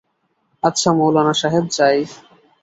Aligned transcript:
আচ্ছা 0.63 0.89
মৌলানা 0.93 1.33
সাহেব, 1.33 1.65
যাই। 1.71 1.97